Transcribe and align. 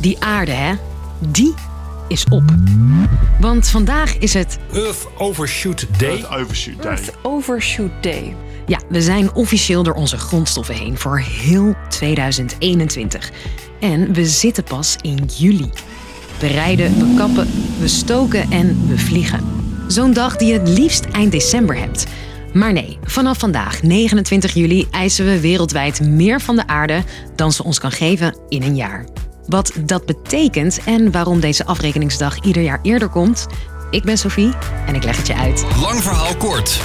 Die 0.00 0.16
aarde, 0.20 0.52
hè? 0.52 0.74
Die 1.18 1.54
is 2.08 2.24
op. 2.30 2.42
Want 3.40 3.68
vandaag 3.68 4.18
is 4.18 4.34
het 4.34 4.58
Earth 4.72 5.06
Overshoot 5.18 5.86
Day. 5.98 6.08
Earth 6.08 6.30
Overshoot 6.30 6.82
Day. 6.82 6.92
Earth 6.92 7.12
Overshoot 7.22 8.02
Day. 8.02 8.36
Ja, 8.66 8.78
we 8.88 9.02
zijn 9.02 9.34
officieel 9.34 9.82
door 9.82 9.94
onze 9.94 10.16
grondstoffen 10.16 10.74
heen 10.74 10.98
voor 10.98 11.18
heel 11.18 11.74
2021. 11.88 13.30
En 13.80 14.12
we 14.12 14.26
zitten 14.26 14.64
pas 14.64 14.96
in 15.00 15.28
juli. 15.36 15.70
We 16.38 16.46
rijden, 16.46 16.98
we 16.98 17.14
kappen, 17.16 17.48
we 17.80 17.88
stoken 17.88 18.50
en 18.50 18.88
we 18.88 18.98
vliegen. 18.98 19.40
Zo'n 19.86 20.12
dag 20.12 20.36
die 20.36 20.48
je 20.48 20.58
het 20.58 20.68
liefst 20.68 21.04
eind 21.04 21.32
december 21.32 21.76
hebt. 21.76 22.06
Maar 22.52 22.72
nee, 22.72 22.98
vanaf 23.04 23.38
vandaag, 23.38 23.82
29 23.82 24.54
juli, 24.54 24.86
eisen 24.90 25.24
we 25.24 25.40
wereldwijd 25.40 26.00
meer 26.00 26.40
van 26.40 26.56
de 26.56 26.66
aarde 26.66 27.02
dan 27.36 27.52
ze 27.52 27.64
ons 27.64 27.78
kan 27.78 27.92
geven 27.92 28.38
in 28.48 28.62
een 28.62 28.76
jaar. 28.76 29.04
Wat 29.46 29.72
dat 29.80 30.06
betekent 30.06 30.80
en 30.84 31.10
waarom 31.10 31.40
deze 31.40 31.66
afrekeningsdag 31.66 32.40
ieder 32.44 32.62
jaar 32.62 32.78
eerder 32.82 33.08
komt. 33.08 33.46
Ik 33.90 34.02
ben 34.02 34.18
Sophie 34.18 34.52
en 34.86 34.94
ik 34.94 35.04
leg 35.04 35.16
het 35.16 35.26
je 35.26 35.36
uit. 35.36 35.64
Lang 35.80 36.02
verhaal 36.02 36.36
kort. 36.36 36.80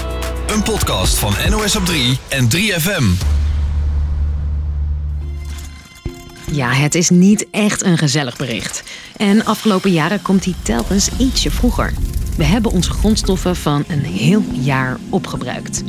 Een 0.48 0.64
podcast 0.64 1.20
van 1.20 1.34
NOS 1.50 1.76
op 1.76 1.86
3 1.86 2.18
en 2.28 2.48
3FM. 2.56 3.04
Ja, 6.52 6.72
het 6.72 6.96
is 6.96 7.10
niet 7.10 7.48
echt 7.52 7.84
een 7.84 7.98
gezellig 7.98 8.38
bericht. 8.38 8.84
En 9.18 9.46
afgelopen 9.46 9.92
jaren 9.92 10.22
komt 10.22 10.44
die 10.44 10.56
telkens 10.62 11.10
ietsje 11.18 11.52
vroeger. 11.52 11.94
We 12.38 12.44
hebben 12.44 12.72
onze 12.72 12.92
grondstoffen 12.92 13.56
van 13.56 13.84
een 13.88 14.04
heel 14.04 14.44
jaar 14.52 14.98
opgebruikt. 15.10 15.84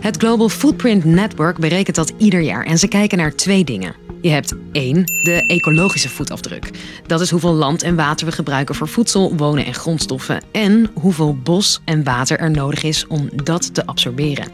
Het 0.00 0.16
Global 0.16 0.48
Footprint 0.48 1.04
Network 1.04 1.58
berekent 1.58 1.96
dat 1.96 2.12
ieder 2.18 2.40
jaar 2.40 2.64
en 2.64 2.78
ze 2.78 2.88
kijken 2.88 3.18
naar 3.18 3.34
twee 3.34 3.64
dingen. 3.64 4.03
Je 4.24 4.30
hebt 4.30 4.54
één, 4.72 5.04
de 5.04 5.44
ecologische 5.46 6.08
voetafdruk. 6.08 6.70
Dat 7.06 7.20
is 7.20 7.30
hoeveel 7.30 7.52
land 7.52 7.82
en 7.82 7.96
water 7.96 8.26
we 8.26 8.32
gebruiken 8.32 8.74
voor 8.74 8.88
voedsel, 8.88 9.36
wonen 9.36 9.64
en 9.64 9.74
grondstoffen. 9.74 10.42
En 10.52 10.90
hoeveel 10.94 11.36
bos 11.36 11.80
en 11.84 12.04
water 12.04 12.38
er 12.38 12.50
nodig 12.50 12.82
is 12.82 13.06
om 13.06 13.28
dat 13.44 13.74
te 13.74 13.86
absorberen. 13.86 14.48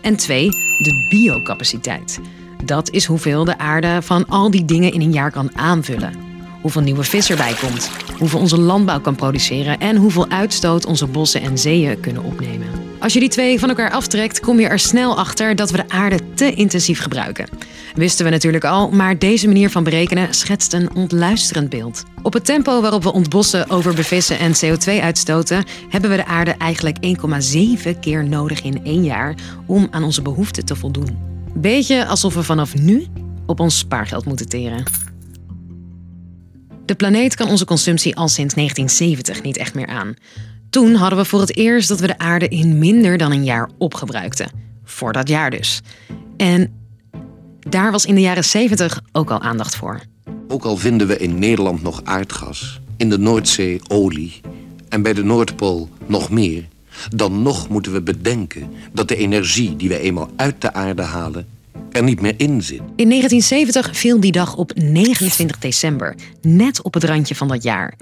En 0.00 0.16
twee, 0.16 0.50
de 0.78 1.06
biocapaciteit. 1.10 2.20
Dat 2.64 2.90
is 2.90 3.04
hoeveel 3.04 3.44
de 3.44 3.58
aarde 3.58 4.02
van 4.02 4.26
al 4.28 4.50
die 4.50 4.64
dingen 4.64 4.92
in 4.92 5.00
een 5.00 5.12
jaar 5.12 5.30
kan 5.30 5.56
aanvullen. 5.56 6.14
Hoeveel 6.60 6.82
nieuwe 6.82 7.04
vis 7.04 7.30
erbij 7.30 7.54
komt, 7.54 7.90
hoeveel 8.18 8.40
onze 8.40 8.60
landbouw 8.60 9.00
kan 9.00 9.14
produceren 9.14 9.78
en 9.78 9.96
hoeveel 9.96 10.28
uitstoot 10.28 10.86
onze 10.86 11.06
bossen 11.06 11.40
en 11.40 11.58
zeeën 11.58 12.00
kunnen 12.00 12.22
opnemen. 12.22 12.89
Als 13.00 13.12
je 13.12 13.20
die 13.20 13.28
twee 13.28 13.58
van 13.58 13.68
elkaar 13.68 13.90
aftrekt, 13.90 14.40
kom 14.40 14.60
je 14.60 14.68
er 14.68 14.78
snel 14.78 15.16
achter 15.18 15.56
dat 15.56 15.70
we 15.70 15.76
de 15.76 15.88
aarde 15.88 16.18
te 16.34 16.54
intensief 16.54 17.00
gebruiken. 17.00 17.48
Wisten 17.94 18.24
we 18.24 18.30
natuurlijk 18.30 18.64
al, 18.64 18.90
maar 18.90 19.18
deze 19.18 19.46
manier 19.46 19.70
van 19.70 19.84
berekenen 19.84 20.34
schetst 20.34 20.72
een 20.72 20.94
ontluisterend 20.94 21.68
beeld. 21.68 22.02
Op 22.22 22.32
het 22.32 22.44
tempo 22.44 22.80
waarop 22.80 23.02
we 23.02 23.12
ontbossen, 23.12 23.70
overbevissen 23.70 24.38
en 24.38 24.52
CO2 24.52 25.02
uitstoten, 25.02 25.64
hebben 25.88 26.10
we 26.10 26.16
de 26.16 26.26
aarde 26.26 26.50
eigenlijk 26.50 26.96
1,7 27.92 27.98
keer 28.00 28.24
nodig 28.24 28.62
in 28.62 28.84
één 28.84 29.04
jaar 29.04 29.34
om 29.66 29.88
aan 29.90 30.04
onze 30.04 30.22
behoeften 30.22 30.64
te 30.64 30.76
voldoen. 30.76 31.18
Beetje 31.54 32.06
alsof 32.06 32.34
we 32.34 32.42
vanaf 32.42 32.74
nu 32.74 33.06
op 33.46 33.60
ons 33.60 33.78
spaargeld 33.78 34.24
moeten 34.24 34.48
teren. 34.48 34.82
De 36.84 36.94
planeet 36.94 37.34
kan 37.34 37.48
onze 37.48 37.64
consumptie 37.64 38.16
al 38.16 38.28
sinds 38.28 38.54
1970 38.54 39.42
niet 39.42 39.56
echt 39.56 39.74
meer 39.74 39.86
aan. 39.86 40.14
Toen 40.70 40.94
hadden 40.94 41.18
we 41.18 41.24
voor 41.24 41.40
het 41.40 41.56
eerst 41.56 41.88
dat 41.88 42.00
we 42.00 42.06
de 42.06 42.18
aarde 42.18 42.48
in 42.48 42.78
minder 42.78 43.18
dan 43.18 43.32
een 43.32 43.44
jaar 43.44 43.70
opgebruikten. 43.78 44.50
Voor 44.84 45.12
dat 45.12 45.28
jaar 45.28 45.50
dus. 45.50 45.80
En 46.36 46.72
daar 47.60 47.90
was 47.90 48.04
in 48.04 48.14
de 48.14 48.20
jaren 48.20 48.44
70 48.44 49.00
ook 49.12 49.30
al 49.30 49.40
aandacht 49.40 49.76
voor. 49.76 50.00
Ook 50.48 50.64
al 50.64 50.76
vinden 50.76 51.06
we 51.06 51.18
in 51.18 51.38
Nederland 51.38 51.82
nog 51.82 52.00
aardgas, 52.04 52.80
in 52.96 53.10
de 53.10 53.18
Noordzee 53.18 53.80
olie 53.88 54.40
en 54.88 55.02
bij 55.02 55.12
de 55.12 55.24
Noordpool 55.24 55.88
nog 56.06 56.30
meer, 56.30 56.68
dan 57.14 57.42
nog 57.42 57.68
moeten 57.68 57.92
we 57.92 58.02
bedenken 58.02 58.70
dat 58.92 59.08
de 59.08 59.16
energie 59.16 59.76
die 59.76 59.88
we 59.88 59.98
eenmaal 59.98 60.30
uit 60.36 60.60
de 60.60 60.72
aarde 60.72 61.02
halen 61.02 61.46
er 61.90 62.02
niet 62.02 62.20
meer 62.20 62.34
in 62.36 62.62
zit. 62.62 62.80
In 62.96 63.08
1970 63.08 63.96
viel 63.96 64.20
die 64.20 64.32
dag 64.32 64.56
op 64.56 64.72
29 64.74 65.58
december, 65.58 66.14
net 66.42 66.82
op 66.82 66.94
het 66.94 67.04
randje 67.04 67.34
van 67.34 67.48
dat 67.48 67.62
jaar. 67.62 67.96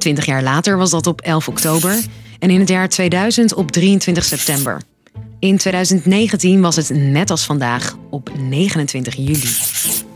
Twintig 0.00 0.26
jaar 0.26 0.42
later 0.42 0.76
was 0.76 0.90
dat 0.90 1.06
op 1.06 1.20
11 1.20 1.48
oktober 1.48 1.98
en 2.38 2.50
in 2.50 2.60
het 2.60 2.68
jaar 2.68 2.88
2000 2.88 3.54
op 3.54 3.70
23 3.70 4.24
september. 4.24 4.80
In 5.38 5.56
2019 5.56 6.60
was 6.60 6.76
het 6.76 6.90
net 6.94 7.30
als 7.30 7.44
vandaag 7.44 7.96
op 8.10 8.30
29 8.38 9.14
juli. 9.14 9.50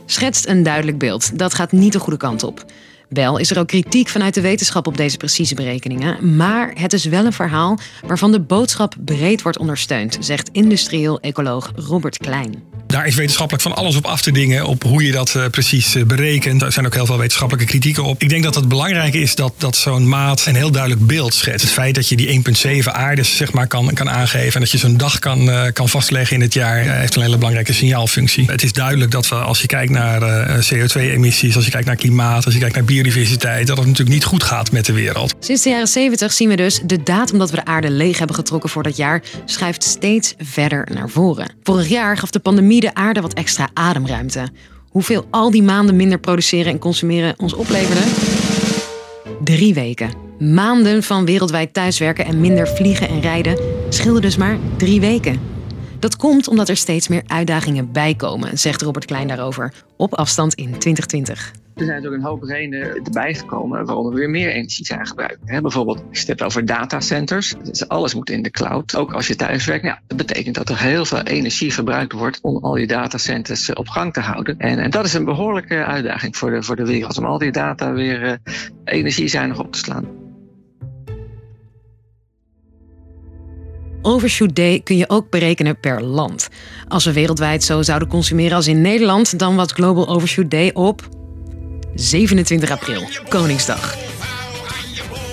Schetst 0.07 0.47
een 0.47 0.63
duidelijk 0.63 0.99
beeld. 0.99 1.39
Dat 1.39 1.55
gaat 1.55 1.73
niet 1.73 1.93
de 1.93 1.99
goede 1.99 2.19
kant 2.19 2.43
op. 2.43 2.65
Wel 3.09 3.39
is 3.39 3.51
er 3.51 3.59
ook 3.59 3.67
kritiek 3.67 4.09
vanuit 4.09 4.35
de 4.35 4.41
wetenschap 4.41 4.87
op 4.87 4.97
deze 4.97 5.17
precieze 5.17 5.55
berekeningen, 5.55 6.37
maar 6.37 6.73
het 6.75 6.93
is 6.93 7.05
wel 7.05 7.25
een 7.25 7.33
verhaal 7.33 7.79
waarvan 8.07 8.33
de 8.33 8.41
boodschap 8.41 8.95
breed 9.05 9.43
wordt 9.43 9.59
ondersteund, 9.59 10.17
zegt 10.21 10.49
industrieel 10.53 11.21
ecoloog 11.21 11.73
Robert 11.75 12.19
Klein. 12.19 12.74
Daar 12.87 13.07
is 13.07 13.15
wetenschappelijk 13.15 13.63
van 13.63 13.75
alles 13.75 13.97
op 13.97 14.07
af 14.07 14.23
te 14.23 14.33
dingen, 14.33 14.67
op 14.67 14.83
hoe 14.83 15.07
je 15.07 15.13
dat 15.13 15.35
uh, 15.37 15.45
precies 15.51 15.97
uh, 15.97 16.05
berekent. 16.05 16.61
Daar 16.61 16.73
zijn 16.73 16.87
ook 16.87 16.95
heel 16.95 17.07
veel 17.07 17.19
wetenschappelijke 17.19 17.71
kritieken 17.71 18.05
op. 18.05 18.23
Ik 18.23 18.29
denk 18.29 18.43
dat 18.43 18.55
het 18.55 18.69
belangrijk 18.69 19.15
is 19.15 19.35
dat, 19.35 19.53
dat 19.59 19.77
zo'n 19.77 20.09
maat 20.09 20.47
een 20.47 20.55
heel 20.55 20.71
duidelijk 20.71 21.07
beeld 21.07 21.35
schetst. 21.35 21.65
Het 21.65 21.75
feit 21.75 21.95
dat 21.95 22.09
je 22.09 22.17
die 22.17 22.43
1,7 22.83 22.91
aardes 22.91 23.37
zeg 23.37 23.53
maar, 23.53 23.67
kan, 23.67 23.93
kan 23.93 24.11
aangeven 24.11 24.55
en 24.55 24.61
dat 24.61 24.71
je 24.71 24.79
zo'n 24.79 24.97
dag 24.97 25.19
kan, 25.19 25.49
uh, 25.49 25.63
kan 25.73 25.89
vastleggen 25.89 26.37
in 26.37 26.43
het 26.43 26.55
jaar, 26.55 26.77
heeft 26.77 27.15
een 27.15 27.23
hele 27.23 27.37
belangrijke 27.37 27.73
signaalfunctie. 27.73 28.45
Het 28.51 28.63
is 28.63 28.73
duidelijk 28.73 29.11
dat 29.11 29.29
we, 29.29 29.35
als 29.35 29.61
je 29.61 29.67
kijkt 29.67 29.93
naar 29.93 30.21
CO2-emissies, 30.61 31.57
als 31.57 31.65
je 31.65 31.71
kijkt 31.71 31.87
naar 31.87 31.97
klimaat, 31.97 32.45
als 32.45 32.55
je 32.55 32.61
kijkt 32.61 32.75
naar 32.75 32.85
biodiversiteit, 32.85 33.67
dat 33.67 33.77
het 33.77 33.87
natuurlijk 33.87 34.15
niet 34.15 34.25
goed 34.25 34.43
gaat 34.43 34.73
met 34.73 34.87
de 34.87 34.93
wereld. 34.93 35.35
Sinds 35.41 35.63
de 35.63 35.71
jaren 35.71 35.87
70 35.87 36.33
zien 36.33 36.49
we 36.49 36.57
dus 36.57 36.81
de 36.85 37.03
datum 37.03 37.39
dat 37.39 37.51
we 37.51 37.57
de 37.57 37.65
aarde 37.65 37.91
leeg 37.91 38.19
hebben 38.19 38.37
getrokken 38.37 38.71
voor 38.71 38.83
dat 38.83 38.97
jaar 38.97 39.23
schuift 39.45 39.85
steeds 39.85 40.35
verder 40.39 40.89
naar 40.95 41.09
voren. 41.09 41.53
Vorig 41.63 41.89
jaar 41.89 42.17
gaf 42.17 42.31
de 42.31 42.39
pandemie 42.39 42.74
de 42.81 42.95
aarde 42.95 43.21
wat 43.21 43.33
extra 43.33 43.69
ademruimte. 43.73 44.49
Hoeveel 44.89 45.27
al 45.31 45.51
die 45.51 45.63
maanden 45.63 45.97
minder 45.97 46.19
produceren 46.19 46.73
en 46.73 46.79
consumeren 46.79 47.35
ons 47.39 47.53
opleverde? 47.53 48.03
Drie 49.45 49.75
weken. 49.75 50.11
Maanden 50.39 51.03
van 51.03 51.25
wereldwijd 51.25 51.75
thuiswerken 51.75 52.25
en 52.25 52.41
minder 52.41 52.69
vliegen 52.69 53.09
en 53.09 53.21
rijden 53.21 53.59
scheelde 53.89 54.21
dus 54.21 54.37
maar 54.37 54.59
drie 54.77 55.01
weken. 55.01 55.41
Dat 55.99 56.17
komt 56.17 56.49
omdat 56.49 56.69
er 56.69 56.77
steeds 56.77 57.09
meer 57.09 57.23
uitdagingen 57.27 57.93
bijkomen, 57.93 58.59
zegt 58.59 58.83
Robert 58.83 59.05
Klein 59.05 59.29
daarover, 59.29 59.73
op 59.97 60.15
afstand 60.15 60.55
in 60.55 60.79
2020. 60.79 61.64
Er 61.75 61.85
zijn 61.85 62.07
ook 62.07 62.13
een 62.13 62.23
hoop 62.23 62.43
redenen 62.43 63.05
erbij 63.05 63.35
gekomen 63.35 63.85
waarom 63.87 64.09
we 64.09 64.15
weer 64.15 64.31
meer 64.31 64.51
energie 64.51 64.87
zijn 64.87 65.07
gebruikt. 65.07 65.45
Bijvoorbeeld, 65.45 66.03
als 66.09 66.21
je 66.21 66.33
het 66.33 66.43
over 66.43 66.65
datacenters. 66.65 67.55
Dus 67.63 67.89
alles 67.89 68.15
moet 68.15 68.31
in 68.31 68.43
de 68.43 68.51
cloud. 68.51 68.97
Ook 68.97 69.13
als 69.13 69.27
je 69.27 69.37
thuis 69.37 69.65
werkt. 69.65 69.85
Dat 70.07 70.17
betekent 70.17 70.55
dat 70.55 70.69
er 70.69 70.81
heel 70.81 71.05
veel 71.05 71.23
energie 71.23 71.71
gebruikt 71.71 72.13
wordt 72.13 72.39
om 72.43 72.57
al 72.65 72.73
die 72.73 72.87
datacenters 72.87 73.73
op 73.73 73.89
gang 73.89 74.13
te 74.13 74.21
houden. 74.21 74.59
En, 74.59 74.79
en 74.79 74.91
dat 74.91 75.05
is 75.05 75.15
een 75.15 75.25
behoorlijke 75.25 75.85
uitdaging 75.85 76.37
voor 76.37 76.51
de, 76.51 76.63
voor 76.63 76.77
de 76.77 76.87
wereld. 76.87 77.19
Om 77.19 77.25
al 77.25 77.39
die 77.39 77.53
data 77.53 77.93
weer 77.93 78.23
uh, 78.23 78.33
energiezuinig 78.85 79.59
op 79.59 79.73
te 79.73 79.79
slaan. 79.79 80.07
Overshoot 84.03 84.57
Day 84.57 84.81
kun 84.81 84.97
je 84.97 85.09
ook 85.09 85.31
berekenen 85.31 85.81
per 85.81 86.03
land. 86.03 86.49
Als 86.89 87.05
we 87.05 87.13
wereldwijd 87.13 87.65
zo 87.65 87.83
zouden 87.83 88.09
consumeren 88.09 88.57
als 88.57 88.67
in 88.67 88.81
Nederland, 88.81 89.39
dan 89.39 89.57
was 89.57 89.73
Global 89.73 90.09
Overshoot 90.09 90.51
Day 90.51 90.71
op 90.75 91.09
27 91.95 92.71
april, 92.71 93.03
Koningsdag. 93.29 93.97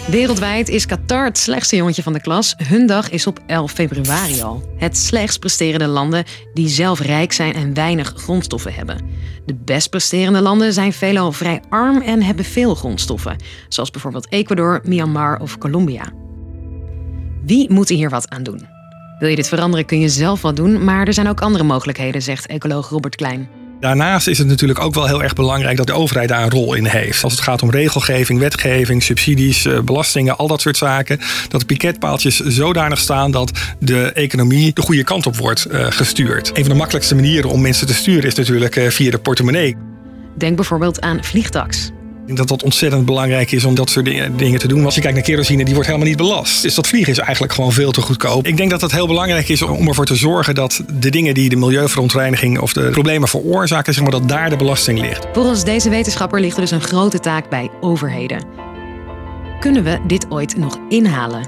Wereldwijd 0.08 0.70
is 0.70 0.86
Qatar 0.86 1.26
het 1.26 1.38
slechtste 1.38 1.76
jongetje 1.76 2.04
van 2.04 2.14
de 2.14 2.22
klas. 2.22 2.56
Hun 2.58 2.86
dag 2.86 3.10
is 3.10 3.28
op 3.28 3.40
11 3.48 3.72
februari 3.72 4.42
al. 4.42 4.64
Het 4.78 4.98
slechtst 4.98 5.40
presterende 5.40 5.88
landen 5.88 6.24
die 6.54 6.68
zelf 6.68 7.00
rijk 7.00 7.32
zijn 7.32 7.54
en 7.54 7.74
weinig 7.74 8.14
grondstoffen 8.16 8.74
hebben. 8.74 9.10
De 9.46 9.56
best 9.56 9.90
presterende 9.90 10.42
landen 10.42 10.74
zijn 10.74 10.94
veelal 10.94 11.32
vrij 11.32 11.62
arm 11.70 12.02
en 12.02 12.22
hebben 12.22 12.46
veel 12.46 12.76
grondstoffen, 12.76 13.36
zoals 13.70 13.92
bijvoorbeeld 13.92 14.32
Ecuador, 14.32 14.82
Myanmar 14.84 15.40
of 15.40 15.58
Colombia. 15.58 16.12
Wie 17.46 17.72
moet 17.72 17.90
hier 17.90 18.10
wat 18.10 18.30
aan 18.30 18.44
doen? 18.44 18.68
Wil 19.20 19.30
je 19.30 19.36
dit 19.36 19.48
veranderen 19.48 19.86
kun 19.86 20.00
je 20.00 20.10
zelf 20.10 20.42
wat 20.42 20.56
doen, 20.56 20.84
maar 20.84 21.08
er 21.08 21.14
zijn 21.14 21.28
ook 21.28 21.42
andere 21.42 21.64
mogelijkheden, 21.64 22.22
zegt 22.22 22.46
ecoloog 22.46 22.90
Robert 22.90 23.16
Klein. 23.16 23.61
Daarnaast 23.82 24.28
is 24.28 24.38
het 24.38 24.48
natuurlijk 24.48 24.80
ook 24.80 24.94
wel 24.94 25.08
heel 25.08 25.24
erg 25.24 25.34
belangrijk 25.34 25.78
dat 25.78 25.88
de 25.88 25.94
overheid 25.94 26.30
daar 26.30 26.44
een 26.44 26.50
rol 26.50 26.74
in 26.74 26.86
heeft. 26.86 27.24
Als 27.24 27.34
het 27.34 27.42
gaat 27.42 27.62
om 27.62 27.70
regelgeving, 27.70 28.40
wetgeving, 28.40 29.04
subsidies, 29.04 29.68
belastingen, 29.86 30.38
al 30.38 30.48
dat 30.48 30.62
soort 30.62 30.78
zaken. 30.78 31.20
Dat 31.48 31.60
de 31.60 31.66
piketpaaltjes 31.66 32.40
zodanig 32.40 33.00
staan 33.00 33.32
dat 33.32 33.52
de 33.80 34.12
economie 34.12 34.74
de 34.74 34.82
goede 34.82 35.04
kant 35.04 35.26
op 35.26 35.36
wordt 35.36 35.68
gestuurd. 35.70 36.48
Een 36.48 36.64
van 36.64 36.72
de 36.72 36.78
makkelijkste 36.78 37.16
manieren 37.16 37.50
om 37.50 37.62
mensen 37.62 37.88
te 37.88 37.94
sturen 37.94 38.24
is 38.24 38.36
natuurlijk 38.36 38.86
via 38.90 39.12
de 39.12 39.20
portemonnee. 39.20 39.76
Denk 40.38 40.56
bijvoorbeeld 40.56 41.02
aan 41.02 41.24
vliegtax. 41.24 41.92
Ik 42.22 42.28
denk 42.28 42.38
dat 42.38 42.48
dat 42.48 42.64
ontzettend 42.64 43.06
belangrijk 43.06 43.52
is 43.52 43.66
om 43.66 43.76
dat 43.76 43.90
soort 43.90 44.06
dingen 44.38 44.60
te 44.60 44.68
doen. 44.68 44.86
Als 44.86 44.96
je 44.96 45.02
kijkt 45.02 45.16
naar 45.16 45.26
kerosine, 45.26 45.64
die 45.64 45.74
wordt 45.74 45.88
helemaal 45.88 46.10
niet 46.10 46.18
belast. 46.18 46.62
Dus 46.62 46.76
dat 46.76 46.88
vliegen 46.88 47.12
is 47.12 47.20
eigenlijk 47.20 47.54
gewoon 47.54 47.72
veel 47.72 47.92
te 47.92 48.02
goedkoop. 48.02 48.48
Ik 48.48 48.58
denk 48.58 48.70
dat 48.70 48.82
het 48.82 48.92
heel 48.92 49.08
belangrijk 49.08 49.50
is 49.50 49.62
om 49.62 49.88
ervoor 49.88 50.06
te 50.06 50.16
zorgen 50.16 50.56
dat 50.56 50.84
de 51.00 51.10
dingen 51.10 51.34
die 51.34 51.50
de 51.50 51.56
milieuverontreiniging 51.56 52.60
of 52.60 52.74
de 52.74 52.90
problemen 52.90 53.28
veroorzaken, 53.28 53.94
zeg 53.94 54.04
maar, 54.04 54.12
dat 54.12 54.30
daar 54.30 54.50
de 54.50 54.56
belasting 54.56 55.00
ligt. 55.00 55.28
Volgens 55.34 55.64
deze 55.64 55.90
wetenschapper 55.90 56.40
ligt 56.40 56.56
er 56.56 56.62
dus 56.62 56.72
een 56.72 56.82
grote 56.82 57.20
taak 57.20 57.50
bij 57.50 57.70
overheden. 57.80 58.46
Kunnen 59.60 59.84
we 59.84 60.00
dit 60.08 60.26
ooit 60.30 60.58
nog 60.58 60.78
inhalen? 60.90 61.48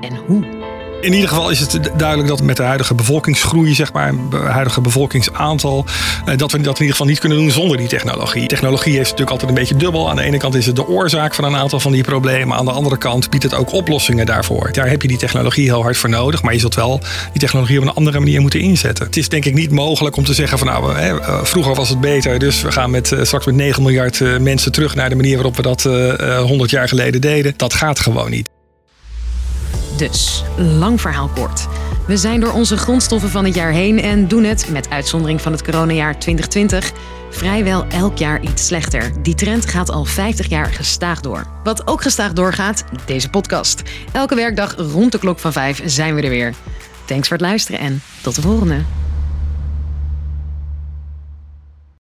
En 0.00 0.16
hoe? 0.26 0.57
In 1.00 1.12
ieder 1.12 1.28
geval 1.28 1.50
is 1.50 1.60
het 1.60 1.90
duidelijk 1.96 2.28
dat 2.28 2.42
met 2.42 2.56
de 2.56 2.62
huidige 2.62 2.94
bevolkingsgroei, 2.94 3.74
zeg 3.74 3.92
maar, 3.92 4.12
het 4.30 4.42
huidige 4.42 4.80
bevolkingsaantal, 4.80 5.84
eh, 6.26 6.36
dat 6.36 6.52
we 6.52 6.60
dat 6.60 6.74
in 6.74 6.80
ieder 6.80 6.90
geval 6.90 7.06
niet 7.06 7.18
kunnen 7.18 7.38
doen 7.38 7.50
zonder 7.50 7.76
die 7.76 7.88
technologie. 7.88 8.46
Technologie 8.46 8.92
is 8.92 8.98
natuurlijk 8.98 9.30
altijd 9.30 9.48
een 9.48 9.56
beetje 9.56 9.76
dubbel. 9.76 10.10
Aan 10.10 10.16
de 10.16 10.22
ene 10.22 10.36
kant 10.36 10.54
is 10.54 10.66
het 10.66 10.76
de 10.76 10.86
oorzaak 10.86 11.34
van 11.34 11.44
een 11.44 11.56
aantal 11.56 11.80
van 11.80 11.92
die 11.92 12.02
problemen. 12.02 12.56
Aan 12.56 12.64
de 12.64 12.70
andere 12.70 12.98
kant 12.98 13.30
biedt 13.30 13.44
het 13.44 13.54
ook 13.54 13.72
oplossingen 13.72 14.26
daarvoor. 14.26 14.72
Daar 14.72 14.88
heb 14.88 15.02
je 15.02 15.08
die 15.08 15.16
technologie 15.16 15.64
heel 15.64 15.82
hard 15.82 15.96
voor 15.96 16.10
nodig. 16.10 16.42
Maar 16.42 16.52
je 16.52 16.60
zult 16.60 16.74
wel 16.74 17.00
die 17.32 17.40
technologie 17.40 17.78
op 17.78 17.84
een 17.84 17.94
andere 17.94 18.18
manier 18.18 18.40
moeten 18.40 18.60
inzetten. 18.60 19.06
Het 19.06 19.16
is 19.16 19.28
denk 19.28 19.44
ik 19.44 19.54
niet 19.54 19.70
mogelijk 19.70 20.16
om 20.16 20.24
te 20.24 20.34
zeggen 20.34 20.58
van 20.58 20.66
nou, 20.66 20.96
eh, 20.96 21.14
vroeger 21.42 21.74
was 21.74 21.88
het 21.88 22.00
beter. 22.00 22.38
Dus 22.38 22.62
we 22.62 22.72
gaan 22.72 22.90
met, 22.90 23.12
eh, 23.12 23.22
straks 23.22 23.46
met 23.46 23.54
9 23.54 23.82
miljard 23.82 24.40
mensen 24.40 24.72
terug 24.72 24.94
naar 24.94 25.08
de 25.08 25.16
manier 25.16 25.34
waarop 25.34 25.56
we 25.56 25.62
dat 25.62 25.82
100 26.42 26.70
jaar 26.70 26.88
geleden 26.88 27.20
deden. 27.20 27.54
Dat 27.56 27.74
gaat 27.74 28.00
gewoon 28.00 28.30
niet. 28.30 28.57
Dus, 29.98 30.44
lang 30.56 31.00
verhaal 31.00 31.28
kort. 31.28 31.66
We 32.06 32.16
zijn 32.16 32.40
door 32.40 32.52
onze 32.52 32.76
grondstoffen 32.76 33.30
van 33.30 33.44
het 33.44 33.54
jaar 33.54 33.70
heen 33.70 34.00
en 34.00 34.28
doen 34.28 34.44
het, 34.44 34.70
met 34.70 34.90
uitzondering 34.90 35.40
van 35.40 35.52
het 35.52 35.62
coronajaar 35.62 36.18
2020, 36.18 36.92
vrijwel 37.30 37.84
elk 37.84 38.18
jaar 38.18 38.40
iets 38.42 38.66
slechter. 38.66 39.22
Die 39.22 39.34
trend 39.34 39.66
gaat 39.66 39.90
al 39.90 40.04
50 40.04 40.48
jaar 40.48 40.66
gestaag 40.66 41.20
door. 41.20 41.46
Wat 41.64 41.86
ook 41.86 42.02
gestaag 42.02 42.32
doorgaat, 42.32 42.84
deze 43.06 43.30
podcast. 43.30 43.82
Elke 44.12 44.34
werkdag 44.34 44.74
rond 44.76 45.12
de 45.12 45.18
klok 45.18 45.38
van 45.38 45.52
5 45.52 45.82
zijn 45.84 46.14
we 46.14 46.22
er 46.22 46.28
weer. 46.28 46.54
Thanks 47.04 47.28
voor 47.28 47.36
het 47.36 47.46
luisteren 47.46 47.80
en 47.80 48.02
tot 48.22 48.34
de 48.34 48.42
volgende. 48.42 48.97